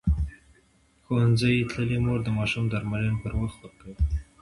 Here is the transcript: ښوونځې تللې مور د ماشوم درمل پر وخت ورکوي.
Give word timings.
ښوونځې 1.03 1.53
تللې 1.71 1.97
مور 2.05 2.19
د 2.23 2.29
ماشوم 2.37 2.65
درمل 2.73 3.03
پر 3.23 3.33
وخت 3.41 3.57
ورکوي. 3.61 3.95